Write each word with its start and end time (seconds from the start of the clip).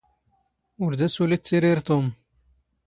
ⵓⵔ 0.83 0.91
ⴷⴰ 0.99 1.07
ⵙⵓⵍ 1.13 1.29
ⵉⵜⵜⵉⵔⵉⵔ 1.35 1.79
ⵜⵓⵎ. 1.87 2.05